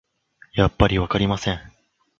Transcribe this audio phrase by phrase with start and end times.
[0.55, 1.59] やっぱりわかりません